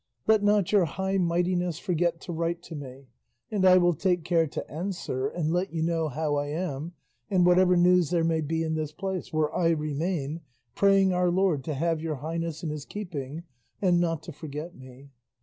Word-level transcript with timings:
Let 0.25 0.41
not 0.41 0.71
your 0.71 0.85
high 0.85 1.19
mightiness 1.19 1.77
forget 1.77 2.19
to 2.21 2.33
write 2.33 2.63
to 2.63 2.75
me; 2.75 3.05
and 3.51 3.63
I 3.63 3.77
will 3.77 3.93
take 3.93 4.23
care 4.23 4.47
to 4.47 4.67
answer, 4.67 5.27
and 5.27 5.53
let 5.53 5.71
you 5.71 5.83
know 5.83 6.07
how 6.07 6.37
I 6.37 6.47
am, 6.47 6.93
and 7.29 7.45
whatever 7.45 7.77
news 7.77 8.09
there 8.09 8.23
may 8.23 8.41
be 8.41 8.63
in 8.63 8.73
this 8.73 8.91
place, 8.93 9.31
where 9.31 9.53
I 9.55 9.69
remain, 9.69 10.41
praying 10.73 11.13
our 11.13 11.29
Lord 11.29 11.63
to 11.65 11.75
have 11.75 12.01
your 12.01 12.15
highness 12.15 12.63
in 12.63 12.71
his 12.71 12.83
keeping 12.85 13.43
and 13.79 13.99
not 13.99 14.23
to 14.23 14.31
forget 14.31 14.73
me. 14.75 15.11